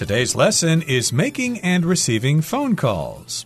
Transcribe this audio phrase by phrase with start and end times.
[0.00, 3.44] Today's lesson is making and receiving phone calls.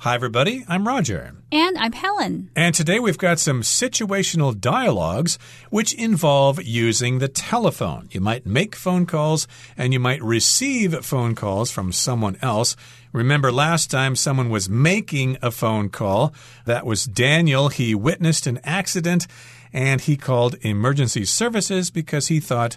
[0.00, 0.64] Hi, everybody.
[0.66, 1.32] I'm Roger.
[1.52, 2.50] And I'm Helen.
[2.56, 5.38] And today we've got some situational dialogues
[5.70, 8.08] which involve using the telephone.
[8.10, 9.46] You might make phone calls
[9.76, 12.74] and you might receive phone calls from someone else.
[13.12, 16.34] Remember last time someone was making a phone call.
[16.64, 17.68] That was Daniel.
[17.68, 19.28] He witnessed an accident
[19.72, 22.76] and he called emergency services because he thought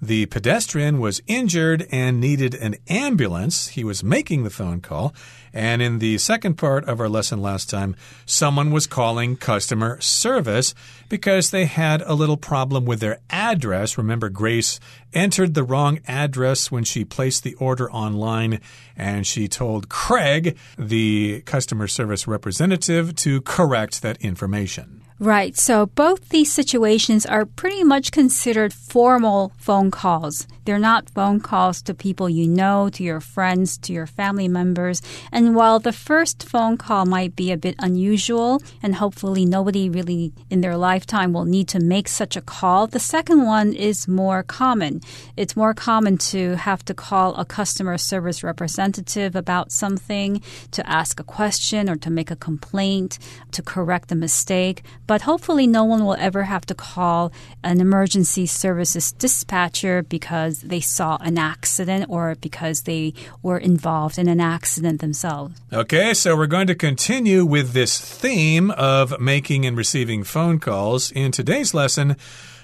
[0.00, 3.68] the pedestrian was injured and needed an ambulance.
[3.68, 5.14] He was making the phone call.
[5.52, 10.74] And in the second part of our lesson last time, someone was calling customer service
[11.08, 13.98] because they had a little problem with their address.
[13.98, 14.78] Remember, Grace
[15.12, 18.60] entered the wrong address when she placed the order online,
[18.96, 25.00] and she told Craig, the customer service representative, to correct that information.
[25.20, 25.54] Right.
[25.54, 30.46] So both these situations are pretty much considered formal phone calls.
[30.64, 35.02] They're not phone calls to people you know, to your friends, to your family members.
[35.30, 40.32] And while the first phone call might be a bit unusual, and hopefully nobody really
[40.50, 44.42] in their lifetime will need to make such a call, the second one is more
[44.42, 45.00] common.
[45.36, 51.20] It's more common to have to call a customer service representative about something, to ask
[51.20, 53.18] a question or to make a complaint,
[53.52, 54.82] to correct a mistake.
[55.06, 57.32] But hopefully, no one will ever have to call
[57.62, 64.28] an emergency services dispatcher because they saw an accident or because they were involved in
[64.28, 65.29] an accident themselves.
[65.72, 71.12] Okay, so we're going to continue with this theme of making and receiving phone calls.
[71.12, 72.16] In today's lesson,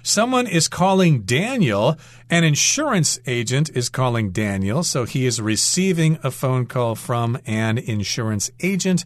[0.07, 1.97] Someone is calling Daniel.
[2.31, 4.85] An insurance agent is calling Daniel.
[4.85, 9.05] So he is receiving a phone call from an insurance agent.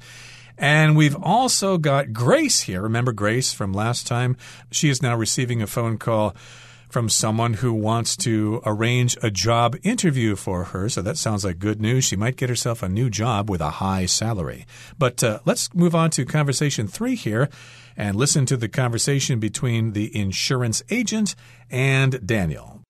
[0.58, 2.82] And we've also got Grace here.
[2.82, 4.36] Remember Grace from last time?
[4.70, 6.36] She is now receiving a phone call
[6.90, 10.88] from someone who wants to arrange a job interview for her.
[10.88, 12.04] So that sounds like good news.
[12.04, 14.66] She might get herself a new job with a high salary.
[14.98, 17.48] But uh, let's move on to conversation three here
[17.96, 21.34] and listen to the conversation between the insurance agent
[21.70, 22.80] and Daniel.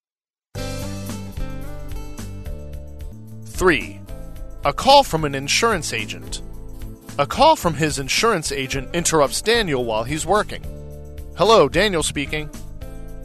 [3.46, 4.00] 3.
[4.64, 6.40] A call from an insurance agent.
[7.18, 10.62] A call from his insurance agent interrupts Daniel while he's working.
[11.36, 12.48] Hello, Daniel speaking.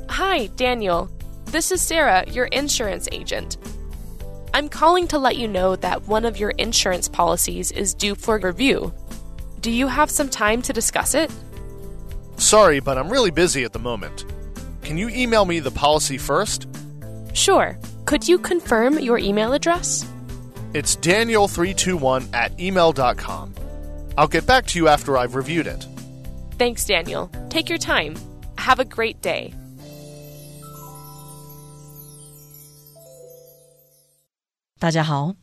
[0.09, 1.09] Hi, Daniel.
[1.45, 3.57] This is Sarah, your insurance agent.
[4.53, 8.39] I'm calling to let you know that one of your insurance policies is due for
[8.39, 8.93] review.
[9.59, 11.31] Do you have some time to discuss it?
[12.37, 14.25] Sorry, but I'm really busy at the moment.
[14.81, 16.67] Can you email me the policy first?
[17.33, 17.77] Sure.
[18.05, 20.05] Could you confirm your email address?
[20.73, 23.55] It's daniel321 at email.com.
[24.17, 25.85] I'll get back to you after I've reviewed it.
[26.57, 27.29] Thanks, Daniel.
[27.49, 28.15] Take your time.
[28.57, 29.53] Have a great day.
[34.84, 35.34] 大家好，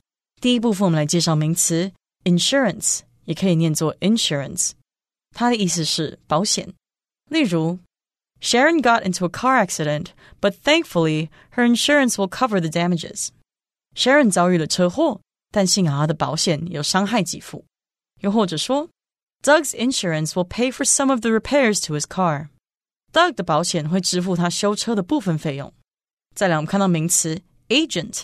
[0.41, 1.91] 第一部分我们来介绍名词
[2.23, 4.71] insurance，也可以念作 insurance，
[5.35, 6.73] 它的意思是保险。
[7.29, 7.79] 例如，
[8.41, 10.07] Sharon got into a car accident,
[10.41, 13.29] but thankfully her insurance will cover the damages.
[13.95, 17.65] Sharon 遭遇了车祸，但幸好她的保险有伤害给付。
[18.21, 18.89] 又或者说，
[19.43, 22.49] Doug's insurance will pay for some of the repairs to his car.
[23.13, 25.71] Doug 的保险会支付他修车的部分费用。
[26.35, 28.23] 再来，我们看到名词 agent，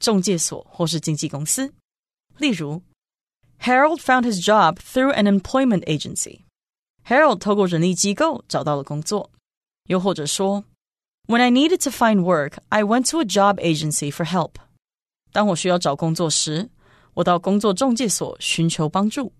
[0.00, 1.72] 中介所或是经纪公司。
[2.38, 2.82] 例如，
[3.60, 9.30] Harold found his job through an employment agency。Harold 透过人力机构找到了工作。
[9.88, 10.64] 又或者说，
[11.28, 14.54] When I needed to find work, I went to a job agency for help。
[15.32, 16.68] 当我需要找工作时，
[17.14, 19.32] 我到工作中介所寻求帮助。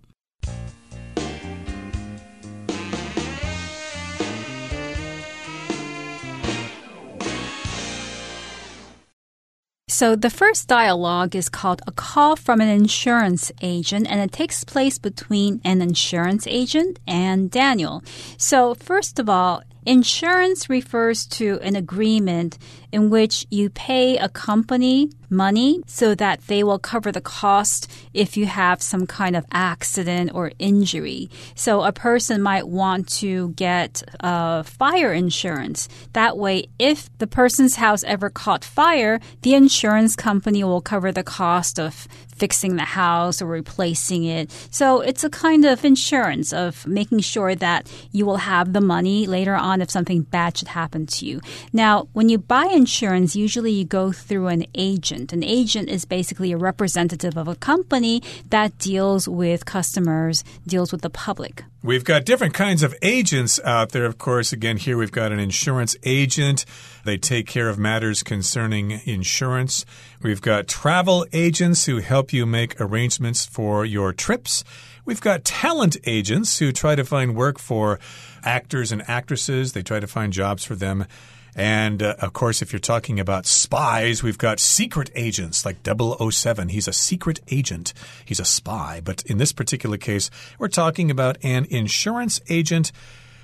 [10.01, 14.63] So the first dialogue is called A Call from an Insurance Agent, and it takes
[14.63, 18.03] place between an insurance agent and Daniel.
[18.35, 22.57] So, first of all, Insurance refers to an agreement
[22.91, 28.35] in which you pay a company money so that they will cover the cost if
[28.37, 31.29] you have some kind of accident or injury.
[31.55, 35.87] So a person might want to get uh, fire insurance.
[36.13, 41.23] That way, if the person's house ever caught fire, the insurance company will cover the
[41.23, 42.07] cost of
[42.41, 44.49] fixing the house or replacing it.
[44.71, 49.27] So it's a kind of insurance of making sure that you will have the money
[49.27, 51.39] later on if something bad should happen to you.
[51.71, 55.20] Now, when you buy insurance, usually you go through an agent.
[55.29, 61.01] An agent is basically a representative of a company that deals with customers, deals with
[61.01, 61.63] the public.
[61.83, 64.05] We've got different kinds of agents out there.
[64.05, 66.65] Of course, again, here we've got an insurance agent.
[67.05, 69.85] They take care of matters concerning insurance.
[70.21, 74.63] We've got travel agents who help you make arrangements for your trips.
[75.05, 77.99] We've got talent agents who try to find work for
[78.43, 79.73] actors and actresses.
[79.73, 81.05] They try to find jobs for them.
[81.55, 86.69] And uh, of course, if you're talking about spies, we've got secret agents like 007.
[86.69, 87.93] He's a secret agent,
[88.23, 89.01] he's a spy.
[89.03, 92.91] But in this particular case, we're talking about an insurance agent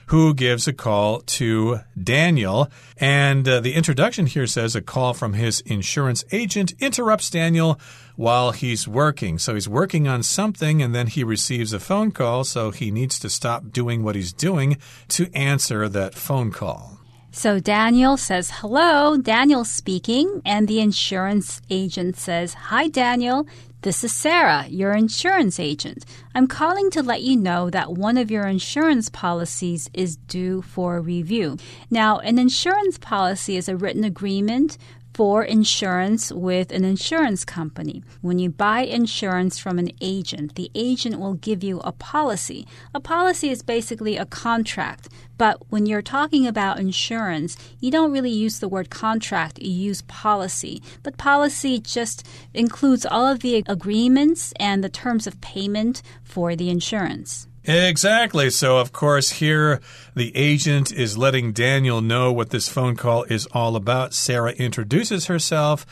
[0.07, 2.69] who gives a call to Daniel.
[2.97, 7.77] And uh, the introduction here says a call from his insurance agent interrupts Daniel
[8.15, 9.37] while he's working.
[9.37, 12.45] So he's working on something and then he receives a phone call.
[12.45, 14.77] So he needs to stop doing what he's doing
[15.09, 16.96] to answer that phone call.
[17.31, 20.41] So Daniel says, Hello, Daniel speaking.
[20.45, 23.45] And the insurance agent says, Hi, Daniel.
[23.83, 26.03] This is Sarah, your insurance agent.
[26.33, 30.99] I'm calling to let you know that one of your insurance policies is due for
[30.99, 31.57] review.
[31.91, 34.79] Now, an insurance policy is a written agreement
[35.17, 38.03] for insurance with an insurance company.
[38.21, 42.67] When you buy insurance from an agent, the agent will give you a policy.
[42.93, 45.09] A policy is basically a contract.
[45.35, 50.03] But when you're talking about insurance, you don't really use the word contract, you use
[50.03, 50.83] policy.
[51.01, 52.23] But policy just
[52.53, 57.47] includes all of the agreements and the terms of payment for the insurance.
[57.67, 58.49] Exactly.
[58.49, 59.81] So, of course, here
[60.15, 64.13] the agent is letting Daniel know what this phone call is all about.
[64.13, 65.85] Sarah introduces herself.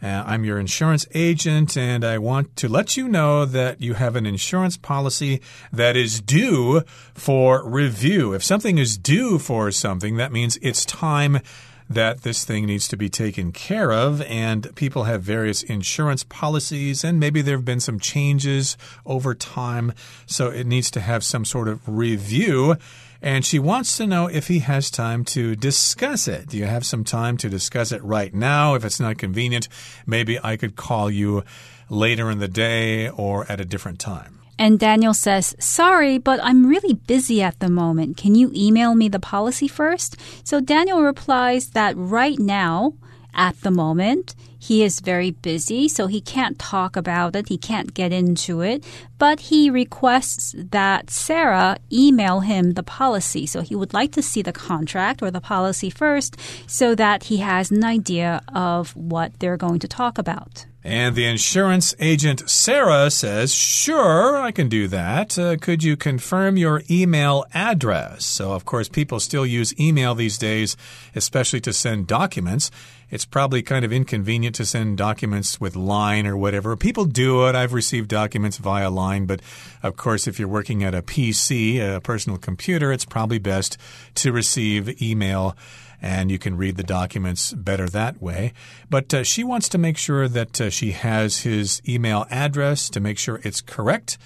[0.00, 4.14] Uh, I'm your insurance agent, and I want to let you know that you have
[4.14, 5.40] an insurance policy
[5.72, 6.82] that is due
[7.14, 8.32] for review.
[8.32, 11.40] If something is due for something, that means it's time
[11.88, 14.22] that this thing needs to be taken care of.
[14.22, 18.76] And people have various insurance policies, and maybe there have been some changes
[19.06, 19.92] over time.
[20.26, 22.76] So it needs to have some sort of review.
[23.20, 26.48] And she wants to know if he has time to discuss it.
[26.48, 28.74] Do you have some time to discuss it right now?
[28.74, 29.68] If it's not convenient,
[30.06, 31.42] maybe I could call you
[31.90, 34.37] later in the day or at a different time.
[34.58, 38.16] And Daniel says, Sorry, but I'm really busy at the moment.
[38.16, 40.16] Can you email me the policy first?
[40.44, 42.94] So Daniel replies that right now,
[43.34, 47.48] at the moment, he is very busy, so he can't talk about it.
[47.48, 48.84] He can't get into it.
[49.16, 53.46] But he requests that Sarah email him the policy.
[53.46, 57.36] So he would like to see the contract or the policy first so that he
[57.38, 60.66] has an idea of what they're going to talk about.
[60.88, 65.38] And the insurance agent Sarah says, Sure, I can do that.
[65.38, 68.24] Uh, could you confirm your email address?
[68.24, 70.78] So, of course, people still use email these days,
[71.14, 72.70] especially to send documents.
[73.10, 76.74] It's probably kind of inconvenient to send documents with line or whatever.
[76.74, 77.54] People do it.
[77.54, 79.42] I've received documents via line, but
[79.82, 83.76] of course, if you're working at a PC, a personal computer, it's probably best
[84.14, 85.54] to receive email
[86.00, 88.52] and you can read the documents better that way.
[88.88, 93.00] But uh, she wants to make sure that uh, she has his email address to
[93.00, 94.18] make sure it's correct.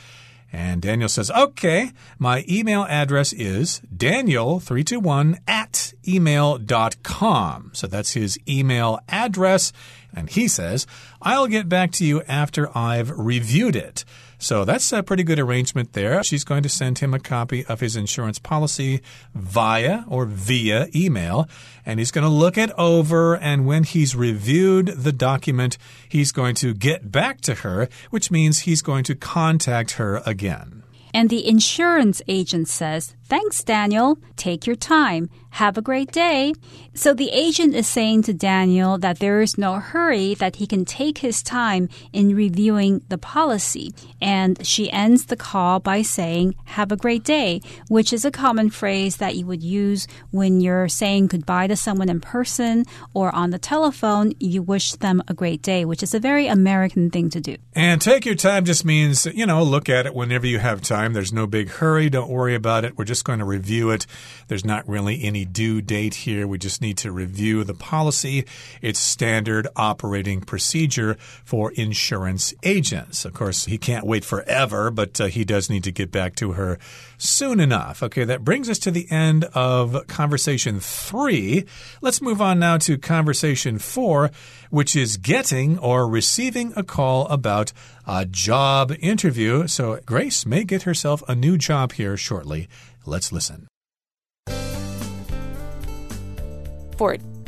[0.52, 7.70] And Daniel says, okay, my email address is daniel321 at email.com.
[7.73, 9.73] So that's his email address.
[10.14, 10.87] And he says,
[11.23, 14.04] I'll get back to you after I've reviewed it.
[14.42, 16.20] So that's a pretty good arrangement there.
[16.25, 19.00] She's going to send him a copy of his insurance policy
[19.37, 21.49] via or via email,
[21.87, 23.37] and he's going to look it over.
[23.37, 28.61] And when he's reviewed the document, he's going to get back to her, which means
[28.61, 30.82] he's going to contact her again.
[31.14, 34.18] And the insurance agent says, Thanks, Daniel.
[34.37, 35.30] Take your time.
[35.52, 36.54] Have a great day.
[36.94, 40.87] So the agent is saying to Daniel that there is no hurry, that he can
[40.87, 43.94] take his time in reviewing the policy.
[44.21, 48.71] And she ends the call by saying, Have a great day, which is a common
[48.71, 53.50] phrase that you would use when you're saying goodbye to someone in person or on
[53.50, 54.32] the telephone.
[54.40, 57.56] You wish them a great day, which is a very American thing to do.
[57.75, 61.12] And take your time just means, you know, look at it whenever you have time.
[61.12, 62.09] There's no big hurry.
[62.09, 62.97] Don't worry about it.
[62.97, 64.06] We're just going to review it.
[64.49, 66.46] There's not really any due date here.
[66.46, 68.46] We just need to review the policy.
[68.80, 73.25] It's standard operating procedure for insurance agents.
[73.25, 76.52] Of course, he can't wait forever, but uh, he does need to get back to
[76.52, 76.78] her
[77.18, 78.02] soon enough.
[78.02, 81.64] Okay, that brings us to the end of conversation three.
[82.00, 84.30] Let's move on now to conversation four,
[84.70, 87.72] which is getting or receiving a call about
[88.06, 89.66] a job interview.
[89.66, 92.68] So Grace may get herself a new job here shortly.
[93.04, 93.71] Let's listen.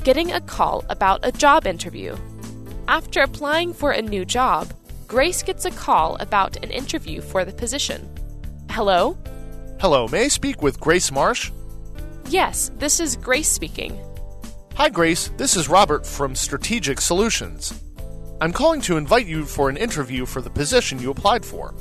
[0.02, 2.16] Getting a call about a job interview.
[2.88, 4.72] After applying for a new job,
[5.06, 8.08] Grace gets a call about an interview for the position.
[8.68, 9.16] Hello?
[9.80, 11.52] Hello, may I speak with Grace Marsh?
[12.28, 13.96] Yes, this is Grace speaking.
[14.74, 15.28] Hi, Grace.
[15.36, 17.80] This is Robert from Strategic Solutions.
[18.40, 21.74] I'm calling to invite you for an interview for the position you applied for.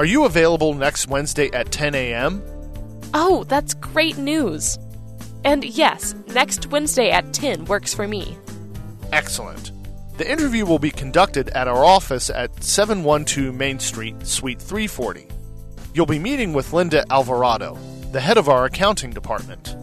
[0.00, 2.42] Are you available next Wednesday at 10 a.m.?
[3.14, 4.76] Oh, that's great news.
[5.44, 8.36] And yes, next Wednesday at 10 works for me.
[9.12, 9.72] Excellent.
[10.18, 15.26] The interview will be conducted at our office at 712 Main Street, Suite 340.
[15.94, 17.76] You'll be meeting with Linda Alvarado,
[18.12, 19.74] the head of our accounting department.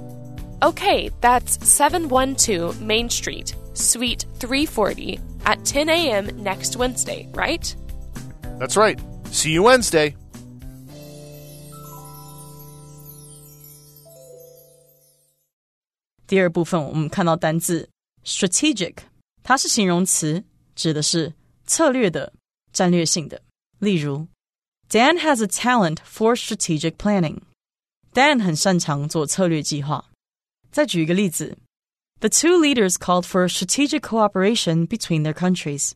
[0.61, 6.43] Okay, that's 712 Main Street, Suite 340 at 10 a.m.
[6.43, 7.75] next Wednesday, right?
[8.57, 8.99] That's right.
[9.31, 10.15] See you Wednesday.
[16.29, 17.89] 第二部分我们看到单字
[18.23, 18.97] strategic，
[19.41, 20.43] 它是形容词，
[20.75, 21.33] 指的是
[21.65, 22.31] 策略的、
[22.71, 23.41] 战略性的。
[23.79, 24.27] 例如
[24.91, 27.39] ，Dan has a talent for strategic planning。
[28.13, 30.05] Dan 很擅长做策略计划。
[30.69, 31.57] 再举一个例子
[32.19, 35.93] ，The two leaders called for strategic cooperation between their countries。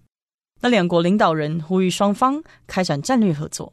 [0.62, 3.72] 那两国领导人呼吁双方开展战略合作。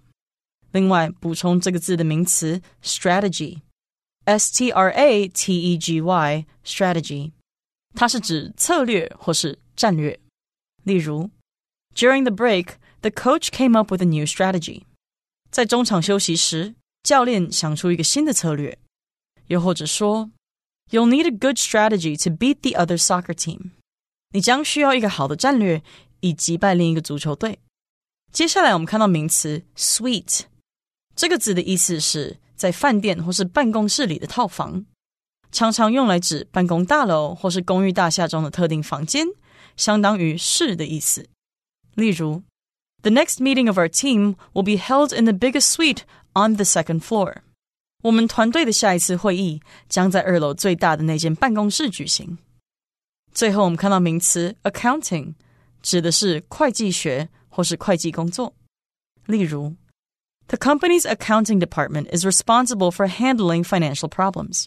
[0.73, 3.63] 另外，补充这个字的名词 strategy
[6.65, 7.33] strategy
[7.95, 10.19] 它是指策略或是战略。
[10.85, 11.31] 例如
[11.95, 14.83] ，During the break, the coach came up with a new strategy.
[15.51, 18.79] 在中场休息时，教练想出一个新的策略。
[19.49, 20.31] 又或者说
[20.91, 23.71] ，You'll need a good strategy to beat the other soccer team.
[24.33, 25.83] 你将需要一个好的战略
[26.21, 27.59] 以击败另一个足球队。
[28.33, 30.43] 接下来我们看到名词 suite，
[31.17, 34.86] 这个字的意思是在饭店或是办公室里的套房，
[35.52, 39.26] 常常用来指办公大楼或是公寓大厦中的特定房间，
[39.76, 41.28] 相当于室的意思。
[41.96, 42.44] 例如，
[43.02, 46.02] The next meeting of our team will be held in the biggest suite
[46.34, 47.38] on the second floor。
[48.04, 52.38] 我们团队的下一次会议将在二楼最大的那间办公室举行。
[53.34, 55.34] 最后，我们看到名词 accounting。
[55.82, 58.56] 指的是会计学或是会计工作。
[59.28, 59.76] 例如
[60.50, 64.66] ，The company's accounting department is responsible for handling financial problems。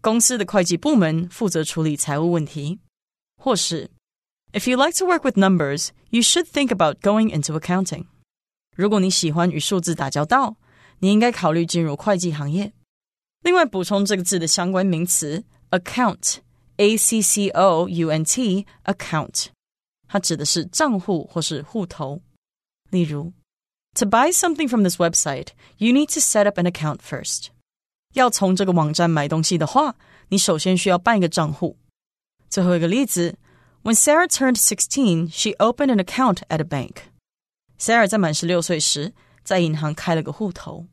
[0.00, 2.80] 公司的会计部门负责处理财务问题。
[3.36, 3.90] 或是，
[4.52, 8.06] If you like to work with numbers, you should think about going into accounting。
[8.76, 10.56] 如果你喜欢与数字打交道，
[10.98, 12.72] 你应该考虑进入会计行业。
[13.42, 19.46] 另外，补充这个字的相关名词 account，a c c o u n t，account。
[20.08, 22.20] 它指的是账户或是户头。
[22.90, 23.32] 例如
[23.94, 27.48] ，To buy something from this website, you need to set up an account first。
[28.14, 29.96] 要从这个网站买东西的话，
[30.28, 31.76] 你首先需要办一个账户。
[32.48, 33.38] 最后一个例子，
[33.82, 40.86] When Sarah turned sixteen, she opened an account at a bank。Sarah 在满十六岁时，在银行开了个户头。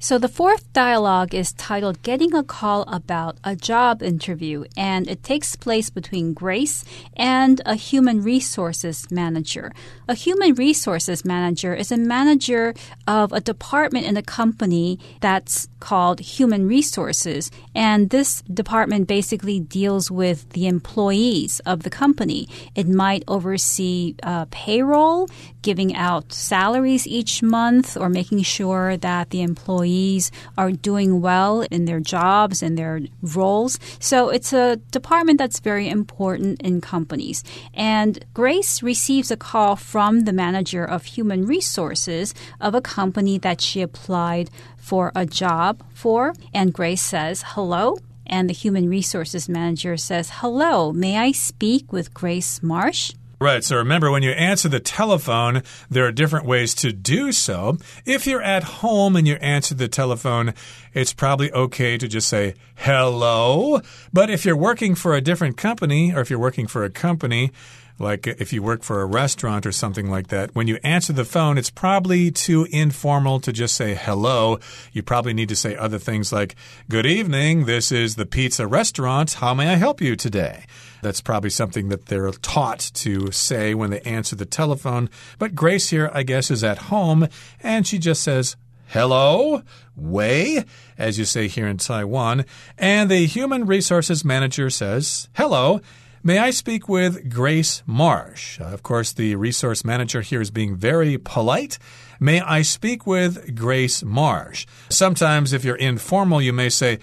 [0.00, 5.24] So the fourth dialogue is titled Getting a Call About a Job Interview, and it
[5.24, 6.84] takes place between Grace
[7.16, 9.72] and a human resources manager.
[10.06, 12.74] A human resources manager is a manager
[13.08, 20.12] of a department in a company that's called human resources, and this department basically deals
[20.12, 22.48] with the employees of the company.
[22.76, 25.28] It might oversee uh, payroll,
[25.62, 31.84] giving out salaries each month, or making sure that the employees are doing well in
[31.84, 33.78] their jobs and their roles.
[33.98, 37.42] So it's a department that's very important in companies.
[37.74, 43.60] And Grace receives a call from the manager of human resources of a company that
[43.60, 46.34] she applied for a job for.
[46.54, 47.98] And Grace says, Hello.
[48.26, 53.12] And the human resources manager says, Hello, may I speak with Grace Marsh?
[53.40, 53.62] Right.
[53.62, 57.78] So remember, when you answer the telephone, there are different ways to do so.
[58.04, 60.54] If you're at home and you answer the telephone,
[60.92, 63.80] it's probably okay to just say hello.
[64.12, 67.52] But if you're working for a different company or if you're working for a company,
[68.00, 71.24] like if you work for a restaurant or something like that, when you answer the
[71.24, 74.58] phone, it's probably too informal to just say hello.
[74.92, 76.56] You probably need to say other things like,
[76.88, 79.34] Good evening, this is the pizza restaurant.
[79.34, 80.64] How may I help you today?
[81.02, 85.08] That's probably something that they're taught to say when they answer the telephone.
[85.38, 87.28] But Grace here, I guess, is at home
[87.62, 89.62] and she just says, Hello,
[89.96, 90.64] Wei,
[90.96, 92.46] as you say here in Taiwan.
[92.78, 95.80] And the human resources manager says, Hello.
[96.22, 98.60] May I speak with Grace Marsh?
[98.60, 101.78] Uh, of course, the resource manager here is being very polite.
[102.18, 104.66] May I speak with Grace Marsh?
[104.88, 106.98] Sometimes, if you're informal, you may say,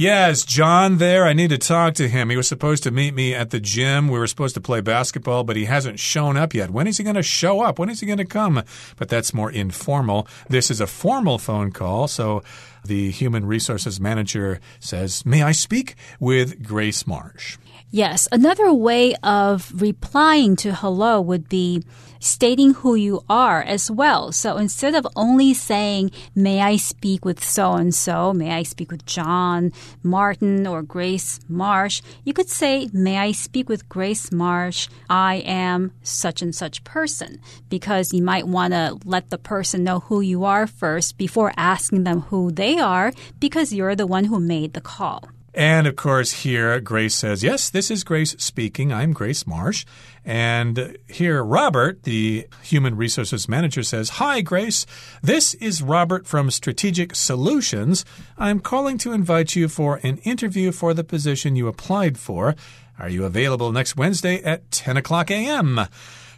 [0.00, 1.26] Yes, John there.
[1.26, 2.30] I need to talk to him.
[2.30, 4.08] He was supposed to meet me at the gym.
[4.08, 6.70] We were supposed to play basketball, but he hasn't shown up yet.
[6.70, 7.78] When is he going to show up?
[7.78, 8.62] When is he going to come?
[8.96, 10.26] But that's more informal.
[10.48, 12.08] This is a formal phone call.
[12.08, 12.42] So
[12.82, 17.58] the human resources manager says, May I speak with Grace Marsh?
[17.90, 21.82] Yes, another way of replying to hello would be
[22.20, 24.30] stating who you are as well.
[24.30, 28.90] So instead of only saying, may I speak with so and so, may I speak
[28.92, 29.72] with John
[30.02, 34.88] Martin or Grace Marsh, you could say, may I speak with Grace Marsh?
[35.08, 40.00] I am such and such person because you might want to let the person know
[40.00, 44.38] who you are first before asking them who they are because you're the one who
[44.38, 45.28] made the call.
[45.52, 48.92] And of course, here Grace says, Yes, this is Grace speaking.
[48.92, 49.84] I'm Grace Marsh.
[50.24, 54.86] And here Robert, the human resources manager, says, Hi, Grace.
[55.22, 58.04] This is Robert from Strategic Solutions.
[58.38, 62.54] I'm calling to invite you for an interview for the position you applied for.
[62.98, 65.80] Are you available next Wednesday at 10 o'clock a.m.?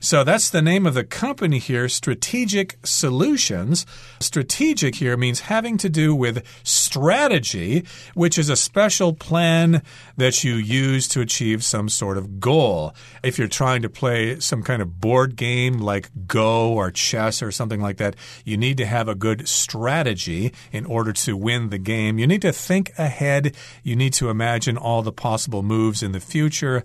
[0.03, 3.87] So that's the name of the company here, Strategic Solutions.
[4.19, 9.81] Strategic here means having to do with strategy, which is a special plan
[10.17, 12.97] that you use to achieve some sort of goal.
[13.23, 17.53] If you're trying to play some kind of board game like Go or chess or
[17.53, 21.79] something like that, you need to have a good strategy in order to win the
[21.79, 22.19] game.
[22.19, 23.55] You need to think ahead.
[23.85, 26.83] You need to imagine all the possible moves in the future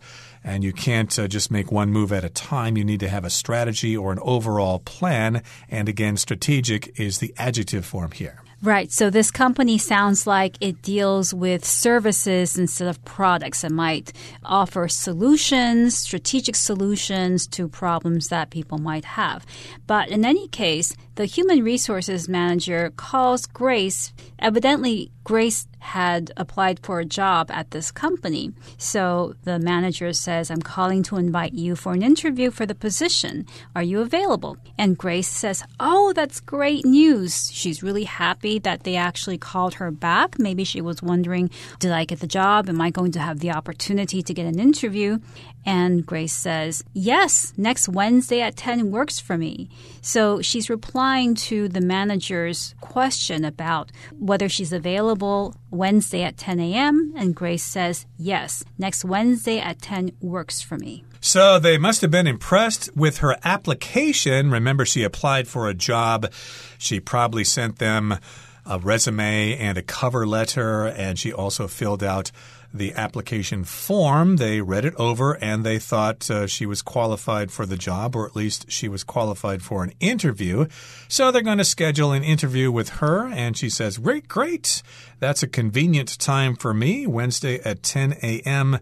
[0.48, 2.78] and you can't uh, just make one move at a time.
[2.78, 5.44] You need to have a strategy or an overall plan.
[5.70, 8.42] And again, strategic is the adjective form here.
[8.64, 8.92] Right.
[8.92, 13.64] So this company sounds like it deals with services instead of products.
[13.64, 19.46] It might offer solutions, strategic solutions to problems that people might have.
[19.86, 24.14] But in any case, the human resources manager calls Grace.
[24.38, 28.54] Evidently, Grace had applied for a job at this company.
[28.78, 33.48] So the manager says, I'm calling to invite you for an interview for the position.
[33.76, 34.58] Are you available?
[34.78, 37.50] And Grace says, Oh, that's great news.
[37.52, 40.38] She's really happy that they actually called her back.
[40.38, 41.50] Maybe she was wondering,
[41.80, 42.70] Did I get the job?
[42.70, 45.20] Am I going to have the opportunity to get an interview?
[45.68, 49.70] And Grace says, Yes, next Wednesday at 10 works for me.
[50.02, 57.14] So she's replying to the manager's question about whether she's available Wednesday at 10 a.m.
[57.18, 61.04] And Grace says, Yes, next Wednesday at 10 works for me.
[61.20, 64.50] So they must have been impressed with her application.
[64.50, 66.32] Remember, she applied for a job.
[66.78, 68.20] She probably sent them
[68.68, 72.32] a resume and a cover letter, and she also filled out
[72.74, 74.38] the application form.
[74.38, 78.26] They read it over and they thought uh, she was qualified for the job, or
[78.26, 80.68] at least she was qualified for an interview.
[81.08, 83.28] So they're going to schedule an interview with her.
[83.28, 84.82] And she says, Great, great.
[85.20, 88.80] That's a convenient time for me, Wednesday at 10 a.m.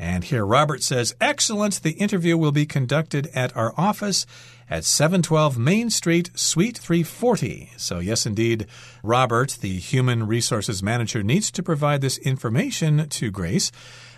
[0.00, 1.82] And here Robert says, Excellent.
[1.82, 4.24] The interview will be conducted at our office
[4.70, 7.72] at 712 Main Street, Suite 340.
[7.76, 8.66] So, yes, indeed,
[9.02, 13.70] Robert, the human resources manager, needs to provide this information to Grace.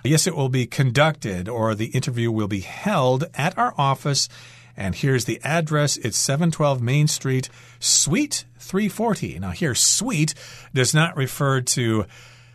[0.05, 4.29] Yes, it will be conducted or the interview will be held at our office.
[4.77, 5.97] And here's the address.
[5.97, 7.49] It's 712 Main Street,
[7.81, 9.41] Suite 340.
[9.41, 10.35] Now, here, suite
[10.73, 12.07] does not refer to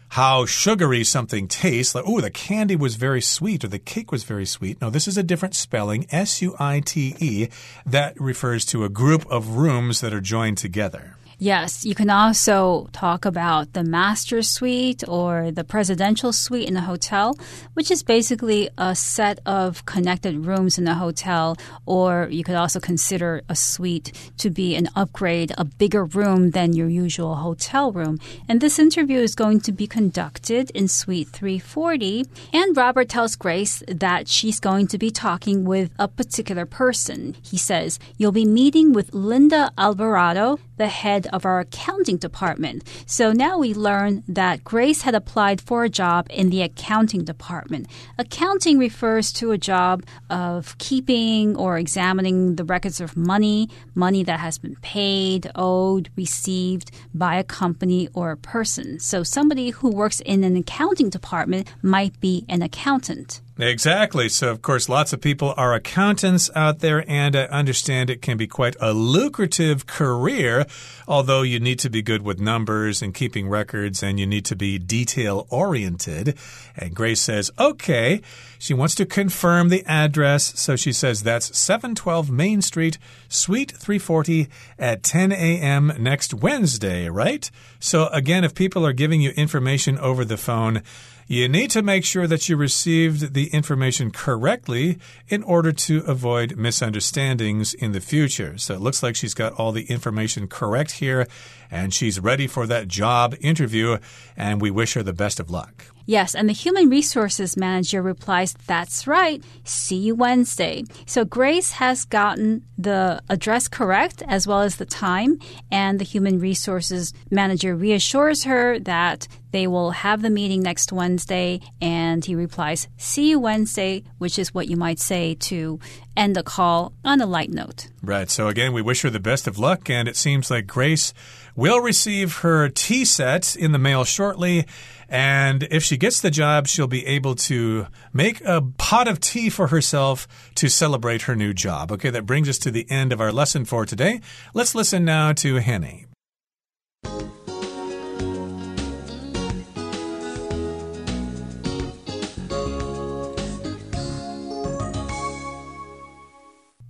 [0.10, 1.94] how sugary something tastes.
[1.94, 4.80] Like, oh, the candy was very sweet or the cake was very sweet.
[4.82, 7.50] No, this is a different spelling, S U I T E,
[7.86, 11.17] that refers to a group of rooms that are joined together.
[11.40, 16.82] Yes, you can also talk about the master suite or the presidential suite in a
[16.82, 17.38] hotel,
[17.76, 22.80] which is basically a set of connected rooms in a hotel, or you could also
[22.80, 28.18] consider a suite to be an upgrade, a bigger room than your usual hotel room.
[28.50, 32.26] And this interview is going to be conducted in suite 340.
[32.52, 37.36] And Robert tells Grace that she's going to be talking with a particular person.
[37.44, 42.84] He says, You'll be meeting with Linda Alvarado the head of our accounting department.
[43.06, 47.88] So now we learn that Grace had applied for a job in the accounting department.
[48.18, 54.40] Accounting refers to a job of keeping or examining the records of money, money that
[54.40, 59.00] has been paid, owed, received by a company or a person.
[59.00, 63.42] So somebody who works in an accounting department might be an accountant.
[63.60, 64.30] Exactly.
[64.30, 68.38] So, of course, lots of people are accountants out there, and I understand it can
[68.38, 70.68] be quite a lucrative career,
[71.08, 74.56] although you need to be good with numbers and keeping records, and you need to
[74.56, 76.38] be detail oriented.
[76.76, 78.22] And Grace says, okay.
[78.60, 82.98] She wants to confirm the address, so she says that's 712 Main Street,
[83.30, 84.48] Suite 340
[84.80, 85.94] at 10 a.m.
[86.00, 87.50] next Wednesday, right?
[87.80, 90.82] So, again, if people are giving you information over the phone,
[91.28, 96.56] you need to make sure that you received the information correctly in order to avoid
[96.56, 98.58] misunderstandings in the future.
[98.58, 101.28] So it looks like she's got all the information correct here
[101.70, 103.98] and she's ready for that job interview,
[104.38, 105.88] and we wish her the best of luck.
[106.08, 109.44] Yes, and the human resources manager replies, That's right.
[109.66, 110.86] See you Wednesday.
[111.06, 115.38] So Grace has gotten the address correct as well as the time,
[115.70, 121.60] and the human resources manager reassures her that they will have the meeting next Wednesday,
[121.82, 125.80] and he replies, See you Wednesday, which is what you might say to
[126.16, 127.88] end the call on a light note.
[128.02, 128.30] Right.
[128.30, 131.14] So again, we wish her the best of luck, and it seems like Grace
[131.56, 134.66] will receive her tea set in the mail shortly.
[135.09, 139.51] And if she gets the job, she'll be able to make a pot of tea
[139.51, 141.93] for herself to celebrate her new job.
[141.93, 144.21] Okay, that brings us to the end of our lesson for today.
[144.55, 146.07] Let's listen now to Henny.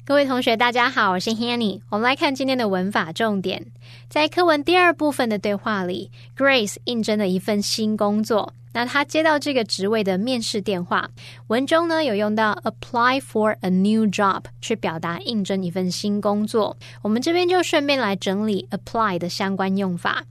[0.04, 1.80] 各位同学，大家好，我是 Hanny。
[1.88, 3.64] 我们来看今天的文法重点。
[4.09, 8.53] 在课文第二部分的对话里，Grace 应征了一份新工作。
[8.71, 11.09] 那她接到这个职位的面试电话，
[11.47, 16.77] 文中呢有用到 apply for a new job 去表达应征一份新工作。
[17.01, 20.23] 我们这边就顺便来整理 apply 的相关用法。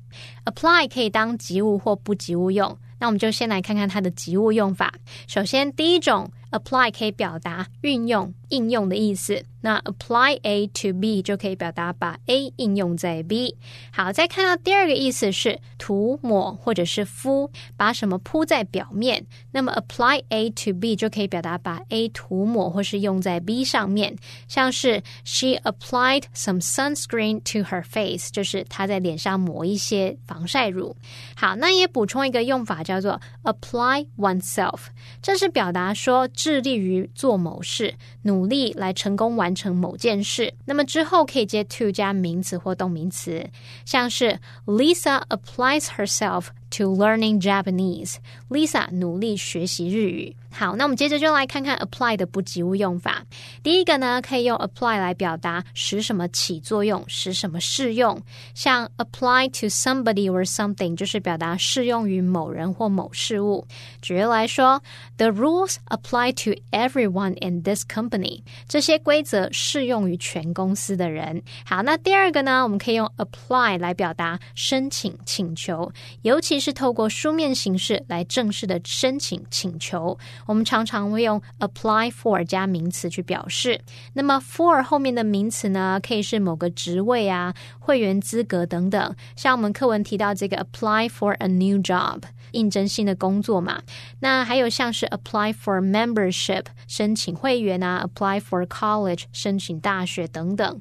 [0.46, 2.78] apply 可以当及物或不及物用。
[2.98, 4.90] 那我们就先来看看它的及物用法。
[5.26, 9.44] 首先，第一种 apply 可以表达运用、应用的意思。
[9.62, 13.56] 那 apply A to B 就可以表达把 A 应用在 B。
[13.90, 19.26] 好，再看到第二个意思是涂抹或者是敷，把什么铺在表面。
[19.50, 24.16] 那么 apply A to B 就可以表达把 A 涂抹或是用在 B 上面。
[24.46, 30.94] 像是 She applied some sunscreen to her face，就是她在脸上抹一些防晒乳。
[31.34, 34.82] 好，那也补充一个用法叫做 apply oneself，
[35.20, 39.56] 这是表达说致力于做某事，努努力来成功完。
[39.56, 43.48] 成某件事，那么之后可以接 to 加名词或动名词，
[43.86, 50.35] 像是 Lisa applies herself to learning Japanese。Lisa 努力学习日语。
[50.53, 53.23] 好，那我们接着就来看看 apply 的不及物用法。
[53.63, 58.21] 第一个呢，可以用 apply 来表达使什么起作用，使什么适用。
[58.53, 63.65] 像 apply to somebody or something 就是表达适用于某人或某事物。
[64.01, 64.81] 举例来说，
[65.15, 68.41] The rules apply to everyone in this company。
[68.67, 71.41] 这些规则适用于全公司的人。
[71.65, 75.89] 好，那第二个呢，我们可以用 apply 来表达申请、请求，
[76.23, 80.18] 尤其 是透过书面形式来正式的申请、请求。
[80.46, 83.80] 我们常常会用 apply for 加名词去表示。
[84.14, 89.14] 那么 for 后面的名词呢，可以是某个职位啊、会员资格等等。
[89.36, 93.82] 像我们课文提到这个 apply for a new job，应征新的工作嘛。
[94.20, 100.80] 那还有像是 apply for membership，申请会员啊；apply for college，申请大学等等。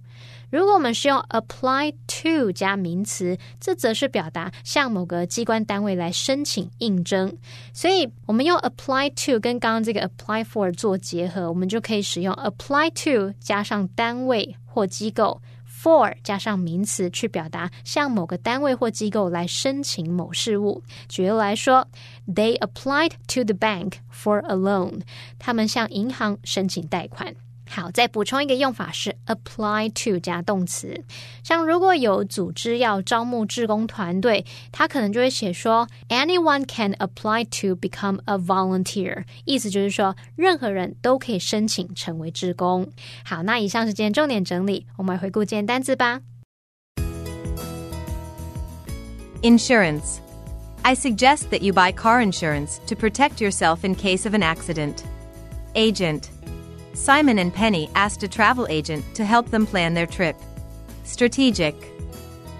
[0.49, 7.35] 如果我们是用 apply to 加名词，这则是表达向某个机关单位来申请应征。
[7.73, 20.81] 所以，我们用 apply to 跟刚刚这个 apply for 做结合，我们就可以使用 apply to 加上单位或机构，for 加上名词去表达向某个单位或机构来申请某事物。
[21.07, 21.87] 举例来说
[22.27, 25.01] ，They applied to the bank for a loan。
[25.37, 27.35] 他们向银行申请贷款。
[27.67, 31.03] 好，再补充一个用法是 apply to 加动词。
[31.43, 42.87] 像如果有组织要招募志工团队，他可能就会写说 anyone can apply to become a volunteer，意思就是说任何人都可以申请成为志工。
[43.23, 46.21] 好，那以上是今天重点整理，我们来回顾今天单词吧。
[49.41, 50.19] Insurance.
[50.83, 55.03] I suggest that you buy car insurance to protect yourself in case of an accident.
[55.73, 56.29] Agent.
[56.95, 60.37] Simon and Penny asked a travel agent to help them plan their trip.
[61.03, 61.75] Strategic.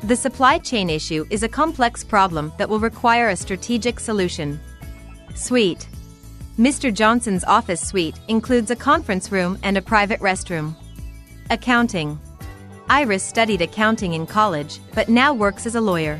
[0.03, 4.59] The supply chain issue is a complex problem that will require a strategic solution.
[5.35, 5.87] Suite
[6.59, 6.93] Mr.
[6.93, 10.75] Johnson's office suite includes a conference room and a private restroom.
[11.49, 12.19] Accounting
[12.89, 16.19] Iris studied accounting in college, but now works as a lawyer.